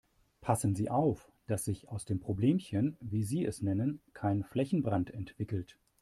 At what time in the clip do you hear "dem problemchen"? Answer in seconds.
2.05-2.97